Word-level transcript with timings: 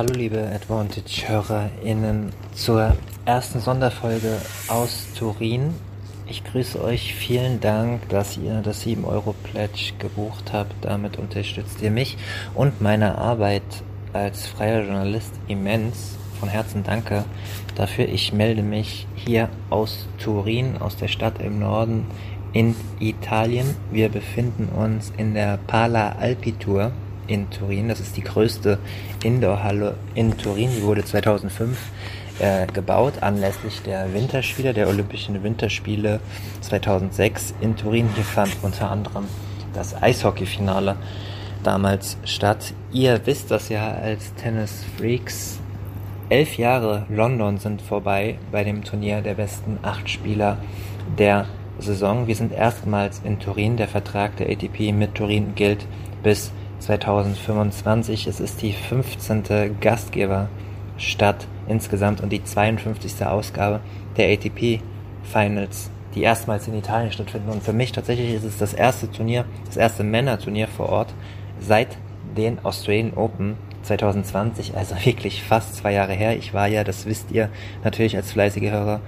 Hallo 0.00 0.14
liebe 0.14 0.50
Advantage-HörerInnen 0.54 2.32
zur 2.54 2.96
ersten 3.26 3.60
Sonderfolge 3.60 4.38
aus 4.66 5.08
Turin. 5.18 5.74
Ich 6.26 6.42
grüße 6.42 6.82
euch. 6.82 7.14
Vielen 7.14 7.60
Dank, 7.60 8.08
dass 8.08 8.38
ihr 8.38 8.62
das 8.62 8.86
7-Euro-Pledge 8.86 9.92
gebucht 9.98 10.54
habt. 10.54 10.72
Damit 10.80 11.18
unterstützt 11.18 11.82
ihr 11.82 11.90
mich 11.90 12.16
und 12.54 12.80
meine 12.80 13.18
Arbeit 13.18 13.62
als 14.14 14.46
freier 14.46 14.84
Journalist 14.84 15.34
immens. 15.48 16.16
Von 16.38 16.48
Herzen 16.48 16.82
danke 16.82 17.26
dafür. 17.74 18.08
Ich 18.08 18.32
melde 18.32 18.62
mich 18.62 19.06
hier 19.16 19.50
aus 19.68 20.08
Turin, 20.16 20.78
aus 20.78 20.96
der 20.96 21.08
Stadt 21.08 21.42
im 21.42 21.58
Norden 21.58 22.06
in 22.54 22.74
Italien. 23.00 23.76
Wir 23.90 24.08
befinden 24.08 24.70
uns 24.70 25.12
in 25.18 25.34
der 25.34 25.58
Pala 25.58 26.16
Alpi 26.18 26.52
Tour 26.52 26.90
in 27.30 27.48
Turin. 27.48 27.88
Das 27.88 28.00
ist 28.00 28.16
die 28.16 28.24
größte 28.24 28.78
Indoorhalle 29.24 29.96
in 30.14 30.36
Turin. 30.36 30.70
Die 30.76 30.82
wurde 30.82 31.04
2005 31.04 31.78
äh, 32.40 32.66
gebaut 32.66 33.22
anlässlich 33.22 33.80
der 33.82 34.12
Winterspiele, 34.12 34.74
der 34.74 34.88
Olympischen 34.88 35.42
Winterspiele 35.42 36.20
2006 36.60 37.54
in 37.60 37.76
Turin. 37.76 38.08
Hier 38.14 38.24
fand 38.24 38.50
unter 38.62 38.90
anderem 38.90 39.26
das 39.72 40.00
Eishockeyfinale 40.02 40.96
damals 41.62 42.16
statt. 42.24 42.74
Ihr 42.92 43.20
wisst 43.24 43.50
das 43.50 43.68
ja 43.68 43.92
als 43.92 44.34
Tennis-Freaks. 44.34 45.60
Elf 46.28 46.58
Jahre 46.58 47.06
London 47.08 47.58
sind 47.58 47.82
vorbei 47.82 48.38
bei 48.50 48.64
dem 48.64 48.84
Turnier 48.84 49.20
der 49.20 49.34
besten 49.34 49.78
acht 49.82 50.08
Spieler 50.08 50.58
der 51.18 51.46
Saison. 51.78 52.26
Wir 52.26 52.34
sind 52.34 52.52
erstmals 52.52 53.20
in 53.24 53.38
Turin. 53.38 53.76
Der 53.76 53.88
Vertrag 53.88 54.36
der 54.36 54.48
ATP 54.48 54.92
mit 54.92 55.14
Turin 55.14 55.54
gilt 55.54 55.86
bis 56.22 56.52
2025. 56.80 58.26
Es 58.26 58.40
ist 58.40 58.62
die 58.62 58.72
15. 58.72 59.76
Gastgeberstadt 59.80 61.46
insgesamt 61.68 62.20
und 62.20 62.30
die 62.30 62.42
52. 62.42 63.24
Ausgabe 63.24 63.80
der 64.16 64.32
ATP 64.32 64.80
Finals, 65.22 65.90
die 66.14 66.22
erstmals 66.22 66.66
in 66.66 66.74
Italien 66.74 67.12
stattfinden. 67.12 67.50
Und 67.50 67.62
für 67.62 67.72
mich 67.72 67.92
tatsächlich 67.92 68.34
ist 68.34 68.44
es 68.44 68.58
das 68.58 68.74
erste 68.74 69.10
Turnier, 69.10 69.44
das 69.66 69.76
erste 69.76 70.02
Männerturnier 70.02 70.68
vor 70.68 70.88
Ort 70.88 71.14
seit 71.60 71.96
den 72.36 72.64
Australian 72.64 73.14
Open 73.14 73.56
2020, 73.82 74.76
also 74.76 74.94
wirklich 75.04 75.42
fast 75.42 75.76
zwei 75.76 75.92
Jahre 75.92 76.14
her. 76.14 76.36
Ich 76.36 76.54
war 76.54 76.66
ja, 76.66 76.84
das 76.84 77.06
wisst 77.06 77.30
ihr 77.30 77.50
natürlich 77.84 78.16
als 78.16 78.32
fleißige 78.32 78.70
Hörer, 78.70 79.00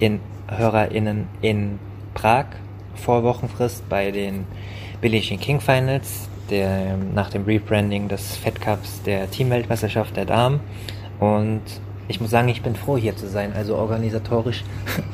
in 0.00 0.20
HörerInnen 0.48 1.26
in 1.42 1.78
Prag 2.14 2.46
vor 2.94 3.22
Wochenfrist 3.22 3.88
bei 3.88 4.10
den 4.10 4.46
Billie 5.00 5.20
Jean 5.20 5.38
King 5.38 5.60
Finals 5.60 6.28
der, 6.50 6.96
nach 6.96 7.30
dem 7.30 7.44
Rebranding 7.44 8.08
des 8.08 8.36
Fed 8.36 8.60
Cups 8.60 9.02
der 9.02 9.30
Teamweltmeisterschaft 9.30 10.16
der 10.16 10.24
Damen. 10.24 10.60
Und 11.20 11.62
ich 12.08 12.20
muss 12.20 12.30
sagen, 12.30 12.48
ich 12.48 12.62
bin 12.62 12.74
froh 12.74 12.96
hier 12.96 13.16
zu 13.16 13.28
sein. 13.28 13.52
Also 13.54 13.76
organisatorisch, 13.76 14.64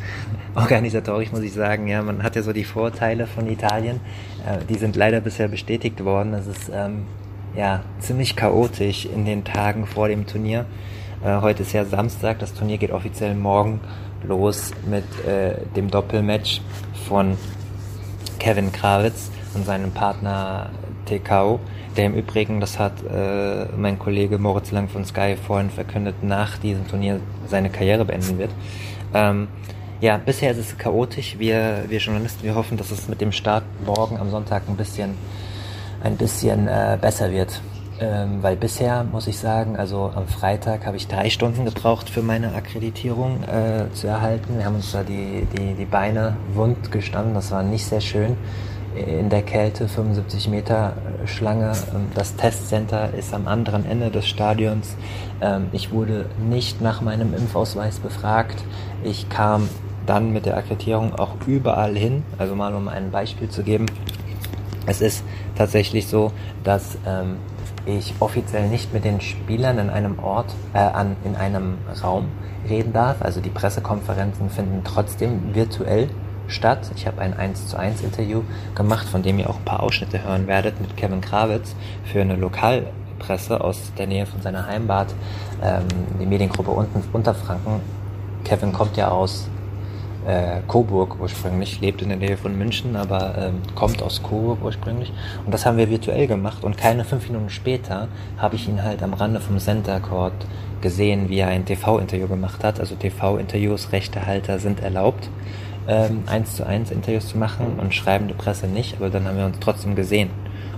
organisatorisch 0.54 1.32
muss 1.32 1.42
ich 1.42 1.52
sagen, 1.52 1.88
ja, 1.88 2.02
man 2.02 2.22
hat 2.22 2.36
ja 2.36 2.42
so 2.42 2.52
die 2.52 2.64
Vorteile 2.64 3.26
von 3.26 3.48
Italien. 3.48 4.00
Äh, 4.46 4.64
die 4.68 4.76
sind 4.76 4.96
leider 4.96 5.20
bisher 5.20 5.48
bestätigt 5.48 6.04
worden. 6.04 6.34
Es 6.34 6.46
ist 6.46 6.70
ähm, 6.72 7.06
ja 7.56 7.82
ziemlich 7.98 8.36
chaotisch 8.36 9.06
in 9.06 9.24
den 9.24 9.44
Tagen 9.44 9.86
vor 9.86 10.08
dem 10.08 10.26
Turnier. 10.26 10.66
Äh, 11.24 11.40
heute 11.40 11.62
ist 11.62 11.72
ja 11.72 11.84
Samstag, 11.84 12.38
das 12.38 12.54
Turnier 12.54 12.78
geht 12.78 12.92
offiziell 12.92 13.34
morgen 13.34 13.80
los 14.22 14.72
mit 14.86 15.04
äh, 15.26 15.56
dem 15.76 15.90
Doppelmatch 15.90 16.60
von 17.08 17.36
Kevin 18.38 18.72
Krawitz 18.72 19.30
und 19.54 19.64
seinem 19.64 19.90
Partner 19.90 20.70
TKO, 21.04 21.60
der 21.96 22.06
im 22.06 22.14
Übrigen, 22.14 22.60
das 22.60 22.78
hat 22.78 22.92
äh, 23.02 23.66
mein 23.76 23.98
Kollege 23.98 24.38
Moritz 24.38 24.70
Lang 24.70 24.88
von 24.88 25.04
Sky 25.04 25.36
vorhin 25.36 25.70
verkündet, 25.70 26.16
nach 26.22 26.58
diesem 26.58 26.86
Turnier 26.88 27.20
seine 27.46 27.70
Karriere 27.70 28.04
beenden 28.04 28.38
wird. 28.38 28.50
Ähm, 29.12 29.48
ja, 30.00 30.18
bisher 30.18 30.50
ist 30.50 30.58
es 30.58 30.76
chaotisch. 30.76 31.38
Wir, 31.38 31.84
wir 31.88 31.98
Journalisten, 31.98 32.42
wir 32.42 32.54
hoffen, 32.54 32.76
dass 32.76 32.90
es 32.90 33.08
mit 33.08 33.20
dem 33.20 33.32
Start 33.32 33.64
morgen 33.84 34.18
am 34.18 34.30
Sonntag 34.30 34.62
ein 34.68 34.76
bisschen, 34.76 35.14
ein 36.02 36.16
bisschen 36.16 36.68
äh, 36.68 36.98
besser 37.00 37.30
wird. 37.30 37.60
Ähm, 38.00 38.42
weil 38.42 38.56
bisher 38.56 39.04
muss 39.04 39.28
ich 39.28 39.38
sagen, 39.38 39.76
also 39.76 40.10
am 40.14 40.26
Freitag 40.26 40.84
habe 40.84 40.96
ich 40.96 41.06
drei 41.06 41.30
Stunden 41.30 41.64
gebraucht 41.64 42.10
für 42.10 42.22
meine 42.22 42.52
Akkreditierung 42.52 43.44
äh, 43.44 43.84
zu 43.94 44.08
erhalten. 44.08 44.58
Wir 44.58 44.64
haben 44.64 44.74
uns 44.74 44.90
da 44.90 45.04
die, 45.04 45.46
die, 45.56 45.74
die 45.74 45.84
Beine 45.84 46.36
wund 46.54 46.90
gestanden, 46.90 47.34
das 47.34 47.52
war 47.52 47.62
nicht 47.62 47.84
sehr 47.84 48.00
schön 48.00 48.36
in 48.94 49.28
der 49.28 49.42
Kälte, 49.42 49.88
75 49.88 50.48
Meter 50.48 50.94
Schlange. 51.26 51.72
Ähm, 51.94 52.06
das 52.14 52.36
Testcenter 52.36 53.14
ist 53.14 53.34
am 53.34 53.48
anderen 53.48 53.84
Ende 53.86 54.10
des 54.10 54.26
Stadions. 54.26 54.96
Ähm, 55.40 55.66
ich 55.72 55.92
wurde 55.92 56.26
nicht 56.38 56.80
nach 56.80 57.00
meinem 57.00 57.34
Impfausweis 57.34 57.98
befragt. 57.98 58.62
Ich 59.02 59.28
kam 59.28 59.68
dann 60.06 60.32
mit 60.32 60.46
der 60.46 60.56
Akkreditierung 60.56 61.14
auch 61.14 61.34
überall 61.46 61.96
hin. 61.96 62.22
Also 62.38 62.54
mal 62.54 62.74
um 62.74 62.88
ein 62.88 63.10
Beispiel 63.10 63.48
zu 63.48 63.62
geben. 63.62 63.86
Es 64.86 65.00
ist 65.00 65.24
tatsächlich 65.56 66.06
so, 66.06 66.32
dass 66.62 66.98
ähm, 67.06 67.36
ich 67.86 68.14
offiziell 68.20 68.68
nicht 68.68 68.92
mit 68.92 69.04
den 69.04 69.20
Spielern 69.20 69.78
in 69.78 69.90
einem 69.90 70.18
Ort, 70.18 70.54
äh, 70.72 70.78
an, 70.78 71.16
in 71.24 71.36
einem 71.36 71.78
Raum 72.02 72.28
reden 72.68 72.92
darf. 72.92 73.16
Also 73.20 73.40
die 73.40 73.50
Pressekonferenzen 73.50 74.50
finden 74.50 74.82
trotzdem 74.84 75.54
virtuell 75.54 76.08
statt. 76.48 76.90
Ich 76.96 77.06
habe 77.06 77.20
ein 77.20 77.34
1 77.34 77.68
zu 77.68 77.78
1 77.78 78.02
Interview 78.02 78.42
gemacht, 78.74 79.08
von 79.08 79.22
dem 79.22 79.38
ihr 79.38 79.48
auch 79.48 79.56
ein 79.56 79.64
paar 79.64 79.82
Ausschnitte 79.82 80.22
hören 80.24 80.46
werdet 80.46 80.80
mit 80.80 80.96
Kevin 80.96 81.20
Krawitz 81.20 81.74
für 82.04 82.20
eine 82.20 82.36
Lokalpresse 82.36 83.60
aus 83.60 83.92
der 83.98 84.06
Nähe 84.06 84.26
von 84.26 84.40
seiner 84.42 84.66
Heimbad, 84.66 85.14
ähm, 85.62 85.84
die 86.20 86.26
Mediengruppe 86.26 86.70
unten, 86.70 87.02
Unterfranken. 87.12 87.80
Kevin 88.44 88.72
kommt 88.72 88.96
ja 88.96 89.08
aus 89.08 89.48
äh, 90.26 90.60
Coburg 90.68 91.20
ursprünglich, 91.20 91.80
lebt 91.80 92.02
in 92.02 92.08
der 92.08 92.18
Nähe 92.18 92.36
von 92.36 92.56
München, 92.56 92.96
aber 92.96 93.34
ähm, 93.38 93.60
kommt 93.74 94.02
aus 94.02 94.22
Coburg 94.22 94.62
ursprünglich. 94.62 95.12
Und 95.44 95.52
das 95.52 95.66
haben 95.66 95.76
wir 95.76 95.90
virtuell 95.90 96.26
gemacht 96.26 96.64
und 96.64 96.76
keine 96.76 97.04
fünf 97.04 97.28
Minuten 97.28 97.50
später 97.50 98.08
habe 98.38 98.56
ich 98.56 98.68
ihn 98.68 98.82
halt 98.82 99.02
am 99.02 99.14
Rande 99.14 99.40
vom 99.40 99.58
Center 99.58 100.00
Court 100.00 100.34
gesehen, 100.80 101.28
wie 101.28 101.38
er 101.38 101.48
ein 101.48 101.64
TV-Interview 101.64 102.28
gemacht 102.28 102.64
hat. 102.64 102.80
Also 102.80 102.94
TV-Interviews, 102.94 103.92
Rechtehalter 103.92 104.58
sind 104.58 104.80
erlaubt 104.80 105.28
eins 105.86 106.56
zu 106.56 106.66
eins 106.66 106.90
Interviews 106.90 107.28
zu 107.28 107.38
machen 107.38 107.78
und 107.78 107.94
schreibende 107.94 108.34
Presse 108.34 108.66
nicht, 108.66 108.96
aber 108.96 109.10
dann 109.10 109.26
haben 109.26 109.36
wir 109.36 109.46
uns 109.46 109.58
trotzdem 109.60 109.94
gesehen. 109.94 110.30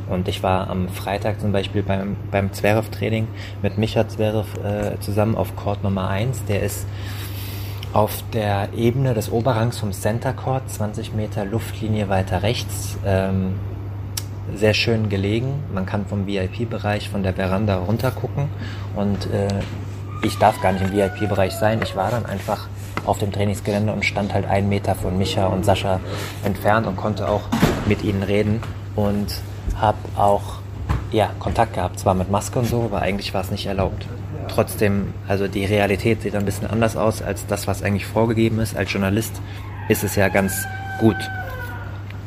Und 0.08 0.28
ich 0.28 0.42
war 0.42 0.70
am 0.70 0.88
Freitag 0.88 1.40
zum 1.40 1.52
Beispiel 1.52 1.82
beim, 1.82 2.16
beim 2.30 2.52
Zverev-Training 2.52 3.26
mit 3.62 3.76
Micha 3.76 4.08
Zverev 4.08 4.46
äh, 4.62 4.98
zusammen 5.00 5.36
auf 5.36 5.56
Court 5.56 5.82
Nummer 5.82 6.08
1. 6.08 6.44
Der 6.44 6.62
ist 6.62 6.86
auf 7.92 8.22
der 8.32 8.68
Ebene 8.76 9.14
des 9.14 9.30
Oberrangs 9.32 9.78
vom 9.78 9.92
Center 9.92 10.32
Court, 10.32 10.68
20 10.70 11.14
Meter 11.14 11.44
Luftlinie 11.44 12.08
weiter 12.08 12.42
rechts. 12.42 12.98
Ähm, 13.04 13.54
sehr 14.54 14.74
schön 14.74 15.08
gelegen. 15.08 15.64
Man 15.74 15.86
kann 15.86 16.06
vom 16.06 16.26
VIP-Bereich 16.26 17.08
von 17.08 17.24
der 17.24 17.34
Veranda 17.34 17.78
runter 17.78 18.12
gucken 18.12 18.48
und 18.94 19.26
äh, 19.32 19.48
ich 20.22 20.38
darf 20.38 20.60
gar 20.60 20.72
nicht 20.72 20.84
im 20.84 20.92
VIP-Bereich 20.92 21.52
sein. 21.52 21.80
Ich 21.82 21.96
war 21.96 22.10
dann 22.10 22.26
einfach 22.26 22.68
auf 23.06 23.18
dem 23.18 23.32
Trainingsgelände 23.32 23.92
und 23.92 24.04
stand 24.04 24.34
halt 24.34 24.46
einen 24.46 24.68
Meter 24.68 24.94
von 24.94 25.16
Micha 25.16 25.46
und 25.46 25.64
Sascha 25.64 26.00
entfernt 26.44 26.86
und 26.86 26.96
konnte 26.96 27.28
auch 27.28 27.42
mit 27.86 28.02
ihnen 28.02 28.22
reden 28.22 28.60
und 28.94 29.26
habe 29.80 29.98
auch 30.16 30.60
ja, 31.12 31.30
Kontakt 31.38 31.74
gehabt, 31.74 31.98
zwar 31.98 32.14
mit 32.14 32.30
Maske 32.30 32.58
und 32.58 32.66
so, 32.66 32.82
aber 32.82 33.02
eigentlich 33.02 33.32
war 33.32 33.42
es 33.42 33.50
nicht 33.50 33.66
erlaubt. 33.66 34.06
Trotzdem, 34.48 35.12
also 35.28 35.48
die 35.48 35.64
Realität 35.64 36.22
sieht 36.22 36.34
ein 36.34 36.44
bisschen 36.44 36.68
anders 36.68 36.96
aus 36.96 37.22
als 37.22 37.46
das, 37.46 37.66
was 37.66 37.82
eigentlich 37.82 38.06
vorgegeben 38.06 38.60
ist. 38.60 38.76
Als 38.76 38.92
Journalist 38.92 39.40
ist 39.88 40.04
es 40.04 40.16
ja 40.16 40.28
ganz 40.28 40.66
gut. 41.00 41.16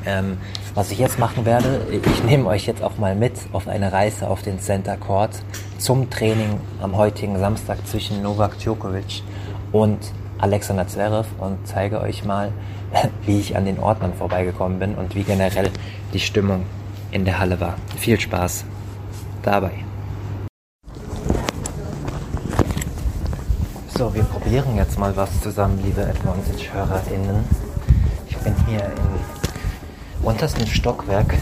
Ähm, 0.06 0.38
was 0.76 0.92
ich 0.92 1.00
jetzt 1.00 1.20
machen 1.20 1.46
werde, 1.46 1.82
ich 1.92 2.24
nehme 2.24 2.48
euch 2.48 2.66
jetzt 2.66 2.84
auch 2.84 2.98
mal 2.98 3.16
mit 3.16 3.34
auf 3.52 3.68
eine 3.68 3.92
Reise 3.92 4.30
auf 4.30 4.42
den 4.42 4.60
Center 4.60 4.96
Court 4.98 5.32
zum 5.78 6.10
Training 6.10 6.60
am 6.82 6.96
heutigen 6.96 7.38
Samstag 7.38 7.86
zwischen 7.86 8.22
Novak 8.22 8.58
Djokovic 8.60 9.24
und 9.72 10.00
Alexander 10.40 10.88
Zverev 10.88 11.28
und 11.38 11.58
zeige 11.66 12.02
euch 12.02 12.24
mal, 12.24 12.52
wie 13.26 13.40
ich 13.40 13.56
an 13.56 13.66
den 13.66 13.80
Ordnern 13.80 14.14
vorbeigekommen 14.14 14.80
bin 14.80 14.96
und 14.96 15.16
wie 15.16 15.24
generell 15.24 15.70
die 16.14 16.20
Stimmung 16.20 16.66
in 17.12 17.26
der 17.26 17.40
Halle 17.40 17.60
war. 17.60 17.76
Viel 17.98 18.20
Spaß 18.20 18.66
dabei. 19.42 19.72
So, 23.98 24.14
wir 24.14 24.24
probieren 24.24 24.78
jetzt 24.78 24.98
mal 24.98 25.16
was 25.18 25.42
zusammen, 25.42 25.80
liebe 25.84 26.02
Advantage-HörerInnen. 26.02 27.44
Ich 28.30 28.38
bin 28.38 28.56
hier 28.66 28.80
im 28.80 30.26
untersten 30.26 30.66
Stockwerk 30.66 31.36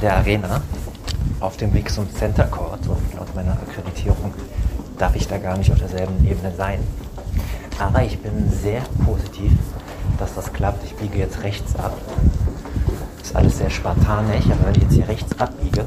der 0.00 0.16
Arena 0.16 0.62
auf 1.38 1.56
dem 1.56 1.72
Weg 1.74 1.90
zum 1.90 2.12
Center 2.12 2.44
Court 2.44 2.86
und 2.88 3.14
laut 3.14 3.32
meiner 3.36 3.52
Akkreditierung 3.52 4.34
darf 4.98 5.14
ich 5.14 5.28
da 5.28 5.38
gar 5.38 5.56
nicht 5.56 5.70
auf 5.70 5.78
derselben 5.78 6.26
Ebene 6.26 6.52
sein. 6.56 6.80
Aber 7.78 8.02
ich 8.02 8.18
bin 8.18 8.50
sehr 8.50 8.82
positiv, 9.04 9.52
dass 10.18 10.34
das 10.34 10.52
klappt. 10.52 10.84
Ich 10.84 10.94
biege 10.94 11.18
jetzt 11.18 11.42
rechts 11.42 11.74
ab. 11.76 11.96
Ist 13.22 13.34
alles 13.34 13.58
sehr 13.58 13.70
spartanisch, 13.70 14.44
aber 14.46 14.66
wenn 14.66 14.74
ich 14.76 14.82
jetzt 14.82 14.94
hier 14.94 15.08
rechts 15.08 15.40
abbiege, 15.40 15.84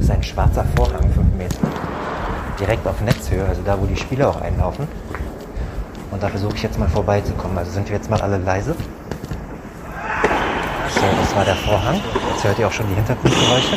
ist 0.00 0.10
ein 0.10 0.22
schwarzer 0.22 0.64
Vorhang, 0.76 1.10
5 1.12 1.34
Meter, 1.36 1.66
direkt 2.58 2.86
auf 2.86 3.00
Netzhöhe, 3.00 3.44
also 3.44 3.62
da, 3.64 3.80
wo 3.80 3.86
die 3.86 3.96
Spieler 3.96 4.28
auch 4.28 4.40
einlaufen. 4.40 4.86
Und 6.10 6.22
da 6.22 6.28
versuche 6.28 6.54
ich 6.56 6.62
jetzt 6.62 6.78
mal 6.78 6.88
vorbeizukommen. 6.88 7.56
Also 7.56 7.72
sind 7.72 7.88
wir 7.88 7.96
jetzt 7.96 8.10
mal 8.10 8.20
alle 8.20 8.38
leise. 8.38 8.74
So, 10.94 11.00
das 11.20 11.34
war 11.34 11.44
der 11.44 11.56
Vorhang. 11.56 12.00
Jetzt 12.32 12.44
hört 12.44 12.58
ihr 12.58 12.66
auch 12.66 12.72
schon 12.72 12.86
die 12.88 12.94
Hintergrundgeräusche. 12.94 13.76